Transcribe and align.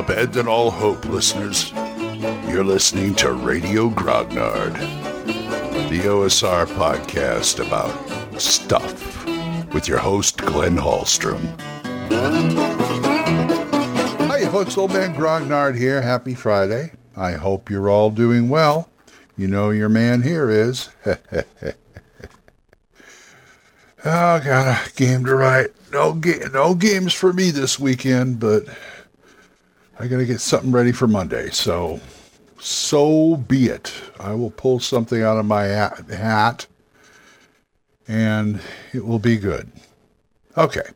Abandon 0.00 0.48
all 0.48 0.70
hope, 0.70 1.04
listeners. 1.04 1.72
You're 2.48 2.64
listening 2.64 3.14
to 3.16 3.32
Radio 3.32 3.90
Grognard, 3.90 4.72
the 5.90 5.98
OSR 5.98 6.64
podcast 6.68 7.64
about 7.64 8.40
stuff 8.40 9.26
with 9.74 9.86
your 9.86 9.98
host, 9.98 10.38
Glenn 10.38 10.78
Hallstrom. 10.78 11.44
Hi, 14.26 14.46
folks. 14.46 14.78
Old 14.78 14.94
Man 14.94 15.14
Grognard 15.14 15.76
here. 15.76 16.00
Happy 16.00 16.32
Friday. 16.32 16.92
I 17.14 17.32
hope 17.32 17.68
you're 17.68 17.90
all 17.90 18.08
doing 18.08 18.48
well. 18.48 18.88
You 19.36 19.48
know 19.48 19.68
your 19.68 19.90
man 19.90 20.22
here 20.22 20.48
is. 20.48 20.88
oh, 21.04 21.14
got 24.02 24.42
a 24.46 24.92
game 24.96 25.26
to 25.26 25.34
write. 25.34 25.68
No, 25.92 26.14
ga- 26.14 26.48
no 26.54 26.74
games 26.74 27.12
for 27.12 27.34
me 27.34 27.50
this 27.50 27.78
weekend, 27.78 28.40
but 28.40 28.64
I 30.00 30.06
got 30.06 30.16
to 30.16 30.24
get 30.24 30.40
something 30.40 30.72
ready 30.72 30.92
for 30.92 31.06
Monday. 31.06 31.50
So, 31.50 32.00
so 32.58 33.36
be 33.36 33.66
it. 33.66 33.92
I 34.18 34.32
will 34.32 34.50
pull 34.50 34.80
something 34.80 35.22
out 35.22 35.36
of 35.36 35.44
my 35.44 35.64
hat 35.64 36.66
and 38.08 38.60
it 38.94 39.04
will 39.04 39.18
be 39.18 39.36
good. 39.36 39.70
Okay. 40.56 40.88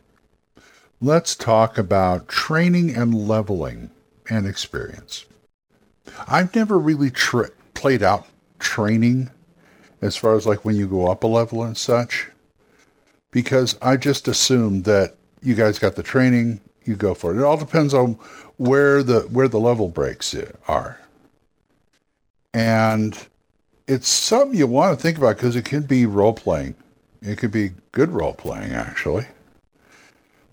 Let's 1.02 1.36
talk 1.36 1.76
about 1.76 2.28
training 2.28 2.96
and 2.96 3.28
leveling 3.28 3.90
and 4.30 4.46
experience. 4.46 5.26
I've 6.26 6.54
never 6.56 6.78
really 6.78 7.10
played 7.74 8.02
out 8.02 8.26
training 8.58 9.30
as 10.00 10.16
far 10.16 10.34
as 10.34 10.46
like 10.46 10.64
when 10.64 10.76
you 10.76 10.86
go 10.86 11.08
up 11.08 11.24
a 11.24 11.26
level 11.26 11.62
and 11.62 11.76
such 11.76 12.30
because 13.30 13.76
I 13.82 13.98
just 13.98 14.28
assumed 14.28 14.84
that 14.84 15.16
you 15.42 15.54
guys 15.54 15.78
got 15.78 15.94
the 15.94 16.02
training, 16.02 16.62
you 16.86 16.96
go 16.96 17.14
for 17.14 17.32
it. 17.34 17.38
It 17.38 17.44
all 17.44 17.56
depends 17.56 17.94
on 17.94 18.14
where 18.56 19.02
the 19.02 19.20
where 19.22 19.48
the 19.48 19.60
level 19.60 19.88
breaks 19.88 20.34
are. 20.68 21.00
And 22.52 23.18
it's 23.86 24.08
something 24.08 24.56
you 24.56 24.66
want 24.66 24.96
to 24.96 25.02
think 25.02 25.18
about 25.18 25.36
because 25.36 25.56
it 25.56 25.64
can 25.64 25.82
be 25.82 26.06
role 26.06 26.32
playing. 26.32 26.74
It 27.20 27.38
could 27.38 27.50
be 27.50 27.72
good 27.92 28.10
role 28.10 28.34
playing 28.34 28.72
actually. 28.72 29.26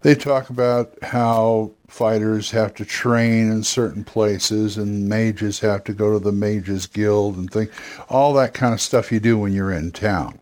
They 0.02 0.16
talk 0.16 0.50
about 0.50 0.98
how 1.04 1.72
fighters 1.88 2.50
have 2.52 2.74
to 2.76 2.86
train 2.86 3.52
in 3.52 3.64
certain 3.64 4.04
places 4.04 4.78
and 4.78 5.08
mages 5.08 5.60
have 5.60 5.84
to 5.84 5.94
go 5.94 6.18
to 6.18 6.24
the 6.24 6.32
mages 6.32 6.88
guild 6.88 7.38
and 7.38 7.52
think 7.52 7.70
all 8.10 8.34
that 8.34 8.56
kind 8.56 8.74
of 8.74 8.82
stuff 8.82 9.12
you 9.12 9.20
do 9.20 9.38
when 9.38 9.54
you're 9.54 9.72
in 9.72 9.92
town. 9.92 10.40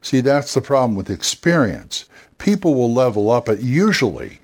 See, 0.00 0.20
that's 0.20 0.54
the 0.54 0.60
problem 0.60 0.96
with 0.96 1.10
experience. 1.10 2.08
People 2.38 2.74
will 2.74 2.92
level 2.92 3.30
up 3.30 3.48
at 3.48 3.62
usually 3.62 4.40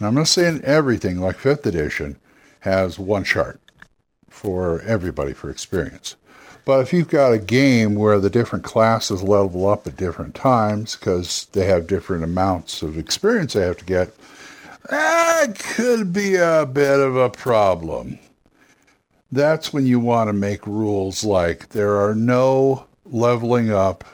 and 0.00 0.08
I'm 0.08 0.14
not 0.14 0.28
saying 0.28 0.62
everything, 0.64 1.20
like 1.20 1.36
5th 1.36 1.66
edition, 1.66 2.16
has 2.60 2.98
one 2.98 3.22
chart 3.22 3.60
for 4.30 4.80
everybody 4.80 5.34
for 5.34 5.50
experience. 5.50 6.16
But 6.64 6.80
if 6.80 6.92
you've 6.92 7.08
got 7.08 7.34
a 7.34 7.38
game 7.38 7.94
where 7.94 8.18
the 8.18 8.30
different 8.30 8.64
classes 8.64 9.22
level 9.22 9.68
up 9.68 9.86
at 9.86 9.98
different 9.98 10.34
times 10.34 10.96
because 10.96 11.46
they 11.52 11.66
have 11.66 11.86
different 11.86 12.24
amounts 12.24 12.80
of 12.80 12.96
experience 12.96 13.52
they 13.52 13.60
have 13.60 13.76
to 13.76 13.84
get, 13.84 14.14
that 14.88 15.58
could 15.58 16.14
be 16.14 16.36
a 16.36 16.64
bit 16.64 16.98
of 16.98 17.16
a 17.16 17.28
problem. 17.28 18.18
That's 19.30 19.72
when 19.72 19.86
you 19.86 20.00
want 20.00 20.28
to 20.28 20.32
make 20.32 20.66
rules 20.66 21.24
like 21.24 21.68
there 21.68 22.00
are 22.00 22.14
no 22.14 22.86
leveling 23.04 23.70
up 23.70 24.04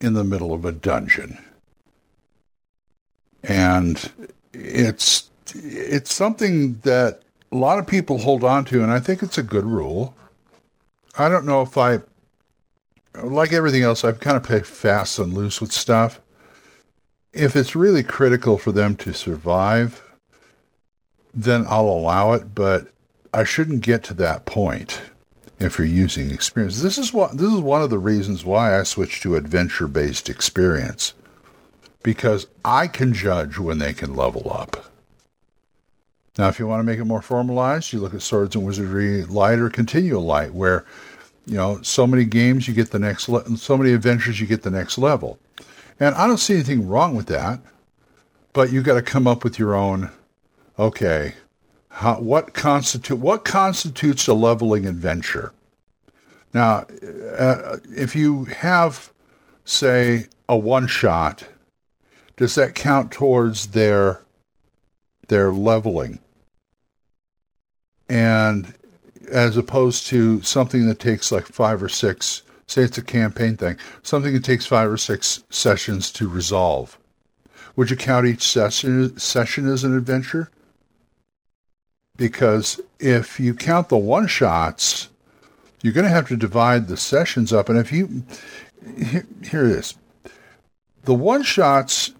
in 0.00 0.14
the 0.14 0.24
middle 0.24 0.52
of 0.52 0.64
a 0.64 0.72
dungeon. 0.72 1.38
And 3.42 4.10
it's 4.54 5.30
it's 5.54 6.12
something 6.12 6.78
that 6.82 7.22
a 7.52 7.56
lot 7.56 7.78
of 7.78 7.86
people 7.86 8.18
hold 8.18 8.42
on 8.44 8.64
to, 8.66 8.82
and 8.82 8.90
I 8.90 9.00
think 9.00 9.22
it's 9.22 9.38
a 9.38 9.42
good 9.42 9.64
rule. 9.64 10.14
I 11.16 11.28
don't 11.28 11.46
know 11.46 11.62
if 11.62 11.78
I, 11.78 12.00
like 13.22 13.52
everything 13.52 13.82
else, 13.82 14.04
I've 14.04 14.18
kind 14.18 14.36
of 14.36 14.42
played 14.42 14.66
fast 14.66 15.18
and 15.18 15.32
loose 15.32 15.60
with 15.60 15.70
stuff. 15.70 16.20
If 17.32 17.54
it's 17.54 17.76
really 17.76 18.02
critical 18.02 18.58
for 18.58 18.72
them 18.72 18.96
to 18.96 19.12
survive, 19.12 20.02
then 21.32 21.64
I'll 21.68 21.88
allow 21.88 22.32
it, 22.32 22.54
but 22.54 22.88
I 23.32 23.44
shouldn't 23.44 23.82
get 23.82 24.02
to 24.04 24.14
that 24.14 24.46
point 24.46 25.00
if 25.60 25.78
you're 25.78 25.86
using 25.86 26.30
experience. 26.30 26.82
This 26.82 26.98
is 26.98 27.12
what 27.12 27.36
this 27.38 27.52
is 27.52 27.60
one 27.60 27.82
of 27.82 27.90
the 27.90 27.98
reasons 27.98 28.44
why 28.44 28.78
I 28.78 28.82
switched 28.82 29.22
to 29.22 29.36
adventure-based 29.36 30.28
experience 30.28 31.14
because 32.04 32.46
I 32.64 32.86
can 32.86 33.12
judge 33.12 33.58
when 33.58 33.78
they 33.78 33.92
can 33.92 34.14
level 34.14 34.52
up. 34.52 34.92
Now, 36.38 36.48
if 36.48 36.60
you 36.60 36.68
want 36.68 36.80
to 36.80 36.84
make 36.84 37.00
it 37.00 37.04
more 37.04 37.22
formalized, 37.22 37.92
you 37.92 37.98
look 37.98 38.14
at 38.14 38.22
Swords 38.22 38.54
and 38.54 38.64
Wizardry 38.64 39.24
Light 39.24 39.58
or 39.58 39.70
Continual 39.70 40.24
Light, 40.24 40.52
where 40.52 40.84
you 41.46 41.56
know 41.56 41.80
so 41.82 42.06
many 42.06 42.24
games 42.24 42.68
you 42.68 42.74
get 42.74 42.90
the 42.90 42.98
next, 42.98 43.28
le- 43.28 43.56
so 43.56 43.76
many 43.76 43.92
adventures 43.92 44.40
you 44.40 44.46
get 44.46 44.62
the 44.62 44.70
next 44.70 44.98
level, 44.98 45.38
and 45.98 46.14
I 46.14 46.26
don't 46.28 46.38
see 46.38 46.54
anything 46.54 46.86
wrong 46.86 47.16
with 47.16 47.26
that. 47.26 47.60
But 48.52 48.70
you 48.70 48.82
got 48.82 48.94
to 48.94 49.02
come 49.02 49.26
up 49.26 49.42
with 49.42 49.58
your 49.58 49.74
own. 49.74 50.10
Okay, 50.78 51.34
how, 51.88 52.20
what 52.20 52.52
constitute 52.52 53.18
what 53.18 53.44
constitutes 53.44 54.26
a 54.26 54.34
leveling 54.34 54.86
adventure? 54.86 55.52
Now, 56.52 56.86
uh, 57.38 57.78
if 57.96 58.14
you 58.14 58.44
have, 58.44 59.12
say, 59.64 60.26
a 60.48 60.56
one 60.56 60.86
shot 60.86 61.44
does 62.36 62.54
that 62.56 62.74
count 62.74 63.12
towards 63.12 63.68
their 63.68 64.20
their 65.28 65.52
leveling? 65.52 66.18
And 68.08 68.74
as 69.30 69.56
opposed 69.56 70.06
to 70.08 70.42
something 70.42 70.86
that 70.86 70.98
takes 70.98 71.32
like 71.32 71.46
five 71.46 71.82
or 71.82 71.88
six, 71.88 72.42
say 72.66 72.82
it's 72.82 72.98
a 72.98 73.02
campaign 73.02 73.56
thing, 73.56 73.78
something 74.02 74.34
that 74.34 74.44
takes 74.44 74.66
five 74.66 74.90
or 74.90 74.98
six 74.98 75.42
sessions 75.50 76.10
to 76.12 76.28
resolve. 76.28 76.98
Would 77.76 77.90
you 77.90 77.96
count 77.96 78.26
each 78.26 78.42
session 78.42 79.18
session 79.18 79.68
as 79.68 79.84
an 79.84 79.96
adventure? 79.96 80.50
Because 82.16 82.80
if 83.00 83.40
you 83.40 83.54
count 83.54 83.88
the 83.88 83.96
one 83.96 84.28
shots, 84.28 85.08
you're 85.82 85.92
going 85.92 86.06
to 86.06 86.10
have 86.10 86.28
to 86.28 86.36
divide 86.36 86.86
the 86.86 86.96
sessions 86.96 87.52
up. 87.52 87.68
And 87.68 87.78
if 87.78 87.90
you 87.90 88.22
here, 88.96 89.26
here 89.42 89.64
it 89.64 89.72
is, 89.72 89.94
the 91.04 91.14
one 91.14 91.42
shots 91.42 92.12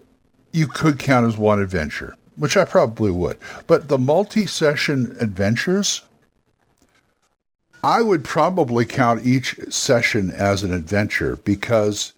you 0.55 0.67
could 0.67 0.97
count 0.97 1.27
as 1.27 1.37
one 1.37 1.61
adventure, 1.61 2.15
which 2.37 2.55
I 2.55 2.63
probably 2.63 3.11
would. 3.11 3.37
But 3.67 3.89
the 3.89 3.97
multi 3.97 4.45
session 4.45 5.15
adventures, 5.19 6.01
I 7.83 8.01
would 8.01 8.23
probably 8.23 8.85
count 8.85 9.25
each 9.25 9.59
session 9.69 10.31
as 10.31 10.63
an 10.63 10.73
adventure 10.73 11.35
because 11.43 12.13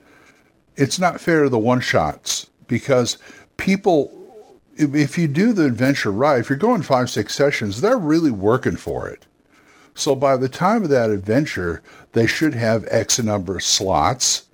it's 0.75 0.99
not 0.99 1.19
fair 1.19 1.43
to 1.43 1.49
the 1.49 1.57
one 1.57 1.81
shots. 1.81 2.47
Because 2.67 3.17
people, 3.57 4.11
if 4.75 5.17
you 5.17 5.27
do 5.27 5.51
the 5.51 5.65
adventure 5.65 6.11
right, 6.11 6.39
if 6.39 6.49
you're 6.49 6.59
going 6.59 6.83
five, 6.83 7.09
six 7.09 7.33
sessions, 7.33 7.81
they're 7.81 7.97
really 7.97 8.31
working 8.31 8.77
for 8.77 9.09
it. 9.09 9.25
So 9.95 10.15
by 10.15 10.37
the 10.37 10.49
time 10.49 10.83
of 10.83 10.89
that 10.89 11.09
adventure, 11.09 11.81
they 12.11 12.27
should 12.27 12.53
have 12.53 12.87
X 12.91 13.17
number 13.17 13.55
of 13.55 13.63
slots 13.63 14.46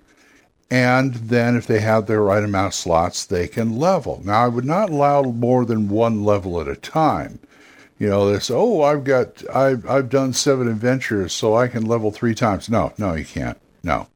and 0.74 1.14
then 1.14 1.56
if 1.56 1.68
they 1.68 1.82
have 1.82 2.08
the 2.08 2.20
right 2.20 2.44
amount 2.44 2.66
of 2.66 2.74
slots, 2.74 3.26
they 3.26 3.48
can 3.48 3.78
level. 3.78 4.24
Now, 4.26 4.44
I 4.44 4.48
would 4.48 4.66
not 4.66 4.90
allow 4.90 5.22
more 5.22 5.66
than 5.66 5.88
one 5.88 6.24
level 6.24 6.60
at 6.60 6.68
a 6.68 6.76
time. 6.76 7.38
You 8.00 8.10
know, 8.10 8.32
this, 8.32 8.50
oh, 8.50 8.82
I've 8.82 9.04
got, 9.04 9.48
I've, 9.54 9.88
I've 9.88 10.10
done 10.10 10.34
seven 10.34 10.68
adventures, 10.68 11.32
so 11.32 11.56
I 11.56 11.68
can 11.68 11.86
level 11.86 12.10
three 12.10 12.34
times. 12.34 12.70
No, 12.70 12.92
no, 12.98 13.14
you 13.14 13.24
can't. 13.24 13.60
No. 13.84 14.08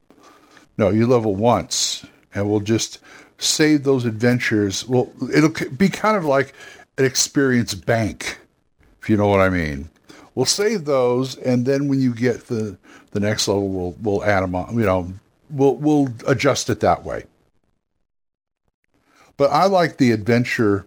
No, 0.80 0.90
you 0.90 1.06
level 1.06 1.36
once, 1.36 2.04
and 2.34 2.50
we'll 2.50 2.60
just 2.60 2.98
save 3.38 3.84
those 3.84 4.06
adventures. 4.06 4.84
Well, 4.88 5.12
it'll 5.32 5.54
be 5.76 5.90
kind 5.90 6.18
of 6.18 6.26
like 6.26 6.56
an 6.98 7.06
experience 7.06 7.76
bank, 7.76 8.40
if 9.00 9.12
you 9.12 9.16
know 9.16 9.28
what 9.28 9.42
I 9.42 9.50
mean. 9.50 9.90
We'll 10.34 10.46
save 10.48 10.86
those, 10.86 11.38
and 11.38 11.68
then 11.68 11.88
when 11.88 12.02
you 12.02 12.16
get 12.16 12.48
the 12.48 12.80
the 13.12 13.20
next 13.20 13.48
level, 13.48 13.70
we'll 13.70 13.96
we'll 14.02 14.24
add 14.24 14.42
them 14.42 14.56
on. 14.56 14.76
You 14.78 14.86
know, 14.86 15.14
we'll 15.50 15.76
we'll 15.76 16.10
adjust 16.26 16.70
it 16.70 16.80
that 16.82 17.04
way. 17.04 17.26
But 19.38 19.52
I 19.52 19.66
like 19.66 19.98
the 19.98 20.12
adventure 20.12 20.86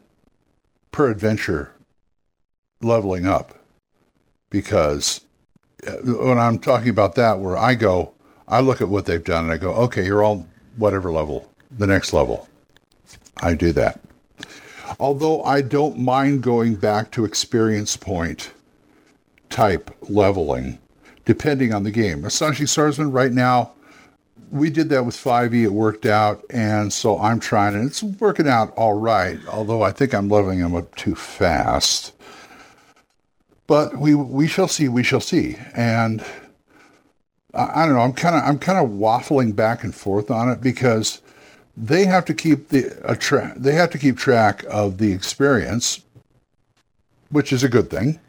per 0.91 1.11
adventure 1.11 1.73
leveling 2.83 3.27
up 3.27 3.55
because 4.51 5.21
uh, 5.87 5.93
when 6.05 6.39
I'm 6.39 6.59
talking 6.59 6.89
about 6.89 7.15
that, 7.15 7.39
where 7.39 7.57
I 7.57 7.75
go, 7.75 8.13
I 8.49 8.61
look 8.61 8.81
at 8.81 8.89
what 8.89 9.07
they've 9.07 9.23
done 9.23 9.45
and 9.45 9.53
I 9.53 9.57
go, 9.57 9.73
okay, 9.75 10.05
you're 10.05 10.25
all 10.25 10.47
whatever 10.77 11.13
level, 11.13 11.49
the 11.71 11.87
next 11.87 12.13
level. 12.13 12.49
I 13.43 13.55
do 13.55 13.73
that. 13.73 14.01
Although 14.99 15.43
I 15.45 15.63
don't 15.63 15.99
mind 15.99 16.43
going 16.43 16.75
back 16.75 17.13
to 17.13 17.25
experience 17.25 17.97
point 17.97 18.53
type 19.49 19.91
leveling, 20.09 20.79
depending 21.25 21.73
on 21.73 21.85
the 21.85 21.91
game. 21.91 22.25
Astonishing 22.25 22.67
Swordsmen 22.67 23.13
right 23.13 23.33
now, 23.33 23.73
we 24.51 24.71
did 24.71 24.89
that 24.91 25.05
with 25.07 25.17
5e. 25.17 25.65
It 25.65 25.73
worked 25.73 26.07
out. 26.07 26.45
And 26.51 26.93
so 26.93 27.19
I'm 27.21 27.41
trying, 27.41 27.75
and 27.75 27.87
it's 27.87 28.03
working 28.03 28.49
out 28.49 28.73
all 28.77 28.95
right, 28.95 29.39
although 29.49 29.83
I 29.83 29.93
think 29.93 30.15
I'm 30.15 30.29
leveling 30.29 30.61
them 30.61 30.75
up 30.75 30.95
too 30.97 31.15
fast. 31.15 32.13
but 33.67 33.97
we 33.99 34.15
we 34.15 34.49
shall 34.49 34.69
see. 34.69 34.89
We 34.89 35.03
shall 35.05 35.21
see. 35.21 35.57
And 35.77 36.25
I, 37.55 37.83
I 37.83 37.87
don't 37.87 37.95
know. 37.95 38.01
I'm 38.03 38.13
kind 38.13 38.37
of 38.37 38.43
I'm 38.43 38.59
kind 38.59 38.79
of 38.79 38.91
waffling 38.99 39.55
back 39.55 39.85
and 39.85 39.95
forth 39.95 40.31
on 40.31 40.49
it 40.51 40.61
because 40.61 41.23
they 41.77 42.05
have 42.07 42.25
to 42.27 42.35
keep 42.35 42.69
the 42.69 42.93
a 43.05 43.17
tra- 43.17 43.55
they 43.57 43.73
have 43.73 43.91
to 43.91 43.99
keep 43.99 44.17
track 44.19 44.65
of 44.69 44.99
the 44.99 45.13
experience, 45.13 46.03
which 47.31 47.53
is 47.53 47.63
a 47.63 47.69
good 47.69 47.91
thing. 47.91 48.21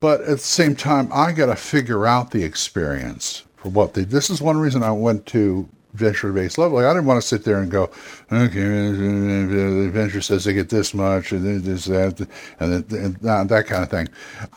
But 0.00 0.22
at 0.22 0.28
the 0.28 0.38
same 0.38 0.76
time, 0.76 1.08
I 1.12 1.32
got 1.32 1.46
to 1.46 1.56
figure 1.56 2.06
out 2.06 2.32
the 2.32 2.44
experience 2.44 3.44
for 3.64 3.70
what 3.70 3.94
they. 3.94 4.04
This 4.04 4.28
is 4.28 4.42
one 4.42 4.58
reason 4.58 4.82
I 4.82 4.92
went 4.92 5.24
to 5.26 5.66
venture 5.94 6.30
based 6.32 6.58
level. 6.58 6.76
Like, 6.76 6.84
I 6.86 6.92
didn't 6.92 7.06
want 7.06 7.22
to 7.22 7.26
sit 7.26 7.44
there 7.44 7.60
and 7.60 7.70
go, 7.70 7.84
okay, 8.30 8.60
the 8.60 9.90
venture 9.90 10.20
says 10.20 10.44
they 10.44 10.52
get 10.52 10.68
this 10.68 10.92
much 10.92 11.32
and 11.32 11.62
this 11.62 11.86
that 11.86 12.28
and, 12.60 12.84
that 13.16 13.66
kind 13.66 13.82
of 13.82 13.90
thing. 13.90 14.08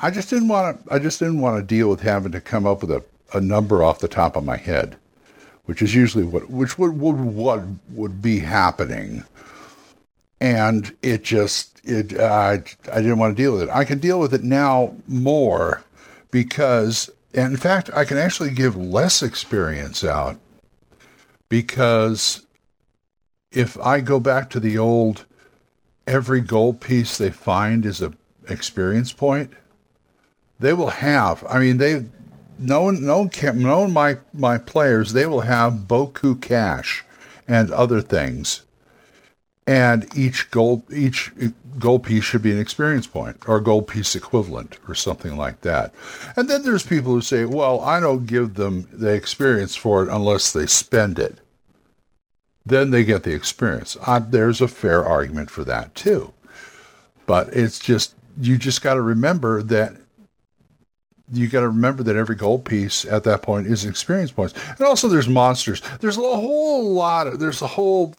I 0.02 0.12
just 0.12 0.30
didn't 0.30 0.50
want 0.50 0.86
to. 0.86 0.94
I 0.94 1.00
just 1.00 1.20
didn't 1.20 1.40
want 1.40 1.58
to 1.58 1.64
deal 1.64 1.90
with 1.90 2.02
having 2.02 2.34
to 2.34 2.42
come 2.42 2.66
up 2.66 2.82
with 2.82 2.92
a, 2.92 3.02
a 3.34 3.40
number 3.40 3.82
off 3.82 4.00
the 4.00 4.10
top 4.10 4.36
of 4.36 4.44
my 4.44 4.58
head, 4.58 4.98
which 5.66 5.82
is 5.82 5.96
usually 5.96 6.26
what 6.26 6.50
which 6.50 6.78
would 6.78 7.00
would 7.00 7.16
what 7.16 7.64
would 7.92 8.22
be 8.22 8.40
happening. 8.40 9.24
And 10.42 10.94
it 11.02 11.24
just 11.24 11.80
it 11.86 12.20
I 12.20 12.56
I 12.92 13.02
didn't 13.02 13.20
want 13.20 13.38
to 13.38 13.42
deal 13.42 13.54
with 13.54 13.64
it. 13.64 13.70
I 13.70 13.86
can 13.86 14.00
deal 14.00 14.20
with 14.20 14.34
it 14.34 14.44
now 14.44 14.94
more 15.08 15.82
because 16.30 17.10
and 17.38 17.54
in 17.54 17.58
fact 17.58 17.90
I 17.94 18.04
can 18.04 18.18
actually 18.18 18.52
give 18.52 18.76
less 18.76 19.24
experience 19.24 20.04
out 20.04 20.38
because 21.48 22.46
if 23.52 23.80
I 23.80 24.02
go 24.02 24.20
back 24.20 24.50
to 24.50 24.60
the 24.60 24.78
old 24.78 25.26
every 26.06 26.42
gold 26.42 26.82
piece 26.82 27.18
they 27.18 27.30
find 27.30 27.86
is 27.86 28.02
a 28.02 28.14
experience 28.50 29.12
point, 29.12 29.52
they 30.60 30.74
will 30.74 30.90
have. 30.90 31.46
I 31.50 31.60
mean, 31.60 31.78
they 31.78 32.06
known 32.58 33.06
known 33.06 33.94
my 33.94 34.18
my 34.34 34.58
players. 34.58 35.14
They 35.14 35.26
will 35.26 35.42
have 35.42 35.86
Boku 35.88 36.42
cash 36.42 37.04
and 37.48 37.72
other 37.72 38.02
things, 38.02 38.64
and 39.68 40.08
each 40.18 40.50
gold 40.50 40.82
each 40.92 41.32
gold 41.78 42.04
piece 42.04 42.24
should 42.24 42.42
be 42.42 42.52
an 42.52 42.60
experience 42.60 43.06
point 43.06 43.38
or 43.48 43.60
gold 43.60 43.88
piece 43.88 44.16
equivalent 44.16 44.80
or 44.88 44.96
something 44.96 45.38
like 45.38 45.62
that. 45.62 45.94
And 46.36 46.50
then 46.50 46.64
there's 46.64 46.86
people 46.86 47.12
who 47.12 47.22
say, 47.22 47.46
well, 47.46 47.82
I 47.82 48.00
don't 48.00 48.26
give 48.26 48.56
them 48.56 48.88
the 48.92 49.14
experience 49.14 49.76
for 49.76 50.04
it 50.04 50.10
unless 50.10 50.52
they 50.54 50.66
spend 50.66 51.20
it. 51.20 51.38
Then 52.66 52.90
they 52.92 53.04
get 53.04 53.24
the 53.24 53.34
experience. 53.34 53.96
Uh, 54.06 54.20
there's 54.20 54.60
a 54.60 54.68
fair 54.68 55.06
argument 55.06 55.52
for 55.52 55.64
that 55.66 55.94
too. 55.94 56.34
But 57.26 57.50
it's 57.54 57.78
just, 57.78 58.16
you 58.40 58.58
just 58.58 58.82
got 58.82 58.96
to 58.96 59.02
remember 59.02 59.62
that 59.64 59.98
you 61.32 61.50
got 61.50 61.60
to 61.60 61.68
remember 61.68 62.04
that 62.04 62.16
every 62.16 62.36
gold 62.36 62.64
piece 62.64 63.04
at 63.04 63.26
that 63.26 63.42
point 63.42 63.68
is 63.68 63.84
an 63.84 63.90
experience 63.90 64.32
points. 64.32 64.54
And 64.78 64.82
also 64.82 65.10
there's 65.10 65.28
monsters. 65.28 65.82
There's 66.00 66.18
a 66.18 66.22
whole 66.22 66.94
lot 66.94 67.28
of, 67.28 67.40
there's 67.40 67.62
a 67.62 67.68
whole 67.68 68.16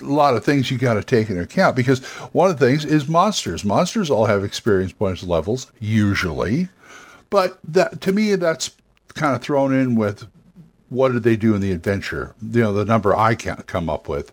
a 0.00 0.04
lot 0.04 0.36
of 0.36 0.44
things 0.44 0.70
you 0.70 0.78
got 0.78 0.94
to 0.94 1.04
take 1.04 1.28
into 1.28 1.42
account 1.42 1.76
because 1.76 2.04
one 2.32 2.50
of 2.50 2.58
the 2.58 2.66
things 2.66 2.84
is 2.84 3.08
monsters. 3.08 3.64
Monsters 3.64 4.10
all 4.10 4.26
have 4.26 4.44
experience 4.44 4.92
points 4.92 5.22
levels 5.22 5.70
usually, 5.80 6.68
but 7.30 7.58
that 7.64 8.00
to 8.00 8.12
me 8.12 8.34
that's 8.36 8.70
kind 9.14 9.36
of 9.36 9.42
thrown 9.42 9.74
in 9.74 9.94
with 9.94 10.26
what 10.88 11.12
did 11.12 11.22
they 11.22 11.36
do 11.36 11.54
in 11.54 11.60
the 11.60 11.72
adventure? 11.72 12.34
You 12.42 12.62
know, 12.62 12.72
the 12.72 12.84
number 12.84 13.16
I 13.16 13.34
can't 13.34 13.66
come 13.66 13.88
up 13.88 14.08
with. 14.08 14.32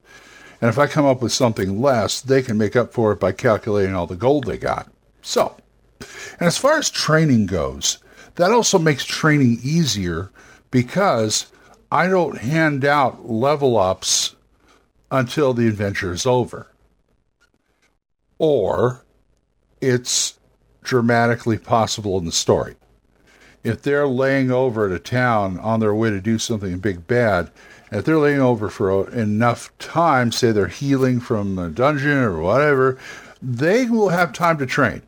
And 0.62 0.68
if 0.68 0.78
I 0.78 0.88
come 0.88 1.06
up 1.06 1.22
with 1.22 1.32
something 1.32 1.82
less, 1.82 2.20
they 2.20 2.42
can 2.42 2.58
make 2.58 2.76
up 2.76 2.94
for 2.94 3.14
it 3.14 3.20
by 3.20 3.32
calculating 3.32 3.96
all 3.96 4.08
the 4.08 4.16
gold 4.16 4.46
they 4.46 4.58
got. 4.58 4.90
So, 5.22 5.56
and 6.02 6.48
as 6.48 6.58
far 6.58 6.78
as 6.78 6.90
training 6.90 7.46
goes, 7.46 8.00
that 8.36 8.52
also 8.52 8.78
makes 8.78 9.06
training 9.06 9.60
easier 9.64 10.32
because 10.72 11.48
I 11.92 12.08
don't 12.08 12.38
hand 12.38 12.84
out 12.84 13.30
level 13.30 13.78
ups 13.78 14.36
until 15.12 15.54
the 15.54 15.68
adventure 15.68 16.14
is 16.14 16.26
over. 16.26 16.68
Or 18.38 19.06
it's 19.82 20.40
dramatically 20.84 21.58
possible 21.58 22.18
in 22.18 22.26
the 22.26 22.32
story. 22.32 22.76
If 23.64 23.82
they're 23.82 24.08
laying 24.08 24.52
over 24.52 24.86
at 24.86 24.96
a 24.96 25.00
town 25.00 25.60
on 25.60 25.80
their 25.80 25.94
way 25.94 26.10
to 26.10 26.22
do 26.22 26.40
something 26.40 26.80
big 26.80 27.08
bad, 27.08 27.52
if 27.92 28.06
they're 28.06 28.18
laying 28.18 28.40
over 28.40 28.70
for 28.70 29.10
enough 29.12 29.76
time, 29.80 30.32
say 30.32 30.52
they're 30.52 30.68
healing 30.68 31.20
from 31.20 31.58
a 31.58 31.70
dungeon 31.70 32.18
or 32.18 32.40
whatever, 32.40 32.98
they 33.42 33.86
will 33.86 34.10
have 34.10 34.32
time 34.32 34.58
to 34.60 34.66
train. 34.66 35.02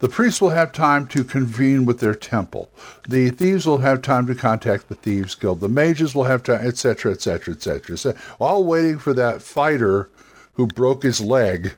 The 0.00 0.08
priests 0.08 0.40
will 0.40 0.50
have 0.50 0.72
time 0.72 1.06
to 1.08 1.24
convene 1.24 1.84
with 1.84 1.98
their 1.98 2.14
temple. 2.14 2.70
The 3.08 3.30
thieves 3.30 3.66
will 3.66 3.78
have 3.78 4.00
time 4.02 4.26
to 4.26 4.34
contact 4.34 4.88
the 4.88 4.94
thieves 4.94 5.34
guild. 5.34 5.60
The 5.60 5.68
mages 5.68 6.14
will 6.14 6.24
have 6.24 6.42
time, 6.44 6.64
etc., 6.64 7.12
etc., 7.12 7.54
etc. 7.54 8.14
All 8.38 8.64
waiting 8.64 8.98
for 8.98 9.12
that 9.14 9.42
fighter 9.42 10.08
who 10.54 10.66
broke 10.66 11.02
his 11.02 11.20
leg 11.20 11.74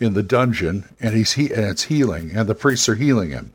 in 0.00 0.14
the 0.14 0.22
dungeon, 0.22 0.84
and 0.98 1.14
he's 1.14 1.32
he- 1.32 1.52
and 1.52 1.64
it's 1.66 1.84
healing, 1.84 2.32
and 2.34 2.48
the 2.48 2.54
priests 2.54 2.88
are 2.88 2.94
healing 2.96 3.30
him. 3.30 3.52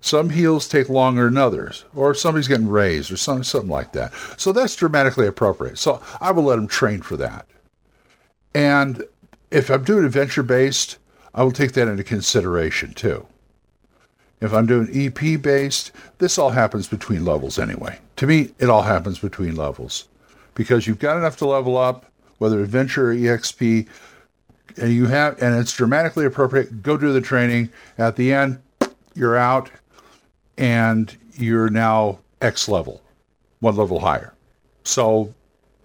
Some 0.00 0.30
heals 0.30 0.68
take 0.68 0.88
longer 0.88 1.24
than 1.24 1.36
others, 1.36 1.84
or 1.94 2.14
somebody's 2.14 2.48
getting 2.48 2.68
raised, 2.68 3.10
or 3.10 3.16
some, 3.16 3.42
something 3.42 3.70
like 3.70 3.92
that. 3.92 4.12
So 4.36 4.52
that's 4.52 4.76
dramatically 4.76 5.26
appropriate. 5.26 5.78
So 5.78 6.00
I 6.20 6.30
will 6.30 6.44
let 6.44 6.56
them 6.56 6.68
train 6.68 7.02
for 7.02 7.16
that. 7.16 7.46
And 8.54 9.04
if 9.50 9.68
I'm 9.68 9.82
doing 9.82 10.04
adventure 10.04 10.44
based, 10.44 10.98
I 11.36 11.44
will 11.44 11.52
take 11.52 11.72
that 11.72 11.86
into 11.86 12.02
consideration 12.02 12.94
too. 12.94 13.26
If 14.40 14.52
I'm 14.52 14.66
doing 14.66 14.88
EP 14.92 15.40
based, 15.40 15.92
this 16.18 16.38
all 16.38 16.50
happens 16.50 16.88
between 16.88 17.24
levels 17.24 17.58
anyway. 17.58 17.98
To 18.16 18.26
me, 18.26 18.50
it 18.58 18.68
all 18.68 18.82
happens 18.82 19.18
between 19.18 19.54
levels 19.54 20.08
because 20.54 20.86
you've 20.86 20.98
got 20.98 21.16
enough 21.16 21.36
to 21.38 21.46
level 21.46 21.76
up, 21.76 22.06
whether 22.38 22.60
adventure 22.60 23.12
or 23.12 23.14
EXP, 23.14 23.86
and 24.78 24.92
you 24.92 25.06
have, 25.06 25.40
and 25.42 25.54
it's 25.54 25.72
dramatically 25.72 26.26
appropriate. 26.26 26.82
Go 26.82 26.96
do 26.96 27.12
the 27.12 27.20
training. 27.20 27.70
At 27.98 28.16
the 28.16 28.32
end, 28.32 28.60
you're 29.14 29.36
out, 29.36 29.70
and 30.58 31.14
you're 31.34 31.70
now 31.70 32.18
X 32.40 32.68
level, 32.68 33.02
one 33.60 33.76
level 33.76 34.00
higher. 34.00 34.34
So 34.84 35.34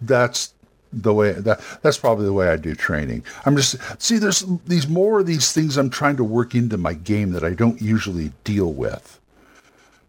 that's 0.01 0.53
the 0.93 1.13
way 1.13 1.31
that 1.31 1.61
that's 1.81 1.97
probably 1.97 2.25
the 2.25 2.33
way 2.33 2.49
I 2.49 2.57
do 2.57 2.75
training. 2.75 3.23
I'm 3.45 3.55
just 3.55 3.77
see 4.01 4.17
there's 4.17 4.45
these 4.65 4.87
more 4.87 5.21
of 5.21 5.25
these 5.25 5.51
things 5.51 5.77
I'm 5.77 5.89
trying 5.89 6.17
to 6.17 6.23
work 6.23 6.53
into 6.53 6.77
my 6.77 6.93
game 6.93 7.31
that 7.31 7.43
I 7.43 7.51
don't 7.51 7.81
usually 7.81 8.31
deal 8.43 8.73
with 8.73 9.19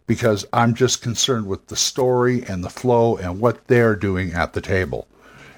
because 0.07 0.45
I'm 0.51 0.73
just 0.73 1.01
concerned 1.01 1.47
with 1.47 1.67
the 1.67 1.75
story 1.75 2.43
and 2.43 2.63
the 2.63 2.69
flow 2.69 3.17
and 3.17 3.39
what 3.39 3.67
they're 3.67 3.95
doing 3.95 4.33
at 4.33 4.53
the 4.53 4.61
table. 4.61 5.07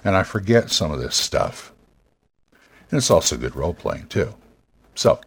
And 0.04 0.16
I 0.16 0.24
forget 0.24 0.70
some 0.70 0.92
of 0.92 1.00
this 1.00 1.16
stuff. 1.16 1.74
And 2.92 3.00
it's 3.00 3.10
also 3.10 3.38
good 3.38 3.56
role 3.56 3.74
playing 3.74 4.08
too. 4.08 4.34
So 4.94 5.20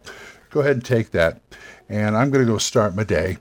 go 0.49 0.61
ahead 0.61 0.77
and 0.77 0.85
take 0.85 1.11
that. 1.11 1.41
And 1.89 2.15
I'm 2.15 2.29
going 2.29 2.45
to 2.45 2.51
go 2.51 2.57
start 2.57 2.95
my 2.95 3.03
day. 3.03 3.37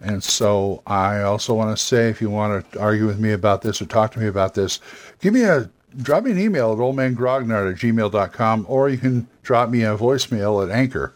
And 0.00 0.24
so 0.24 0.82
I 0.86 1.20
also 1.20 1.54
want 1.54 1.76
to 1.76 1.82
say 1.82 2.08
if 2.08 2.20
you 2.20 2.30
want 2.30 2.72
to 2.72 2.80
argue 2.80 3.06
with 3.06 3.20
me 3.20 3.32
about 3.32 3.62
this 3.62 3.80
or 3.80 3.86
talk 3.86 4.12
to 4.12 4.18
me 4.18 4.26
about 4.26 4.54
this, 4.54 4.80
give 5.20 5.34
me 5.34 5.44
a 5.44 5.70
drop 5.96 6.24
me 6.24 6.32
an 6.32 6.38
email 6.38 6.72
at 6.72 6.78
oldmangrognard 6.78 7.72
at 7.72 7.78
gmail.com 7.78 8.66
or 8.68 8.88
you 8.88 8.98
can 8.98 9.28
drop 9.42 9.70
me 9.70 9.82
a 9.82 9.96
voicemail 9.96 10.64
at 10.64 10.70
Anchor. 10.70 11.14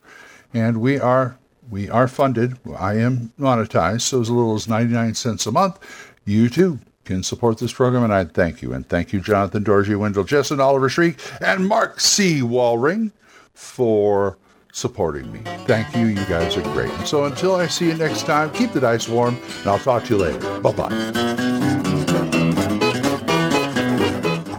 And 0.53 0.81
we 0.81 0.99
are 0.99 1.39
we 1.71 1.89
are 1.89 2.09
funded. 2.09 2.59
I 2.79 2.95
am 2.95 3.33
monetized, 3.39 4.03
so 4.03 4.21
as 4.21 4.31
little 4.31 4.55
as 4.55 4.69
99 4.69 5.15
cents 5.15 5.47
a 5.47 5.53
month, 5.53 5.79
you 6.25 6.49
too 6.49 6.79
can 7.05 7.23
support 7.23 7.59
this 7.59 7.73
program, 7.73 8.05
and 8.05 8.15
I 8.15 8.25
thank 8.25 8.63
you. 8.63 8.73
And 8.73 8.89
thank 8.89 9.13
you, 9.13 9.21
Jonathan 9.21 9.65
Dorji, 9.65 9.97
Wendell 9.99 10.25
Jessen, 10.25 10.59
Oliver 10.59 10.89
Shriek, 10.89 11.19
and 11.41 11.67
Mark 11.67 12.01
C. 12.01 12.41
Walring 12.41 13.13
for 13.53 14.39
supporting 14.73 15.31
me. 15.33 15.41
Thank 15.67 15.95
you. 15.95 16.07
You 16.07 16.25
guys 16.27 16.57
are 16.57 16.63
great. 16.73 16.93
So 17.07 17.25
until 17.25 17.55
I 17.55 17.67
see 17.67 17.87
you 17.87 17.95
next 17.95 18.23
time, 18.27 18.51
keep 18.53 18.73
the 18.73 18.81
dice 18.81 19.09
warm, 19.09 19.37
and 19.59 19.67
I'll 19.67 19.79
talk 19.79 20.05
to 20.05 20.17
you 20.17 20.23
later. 20.23 20.61
Bye 20.61 20.73
bye. 20.73 21.54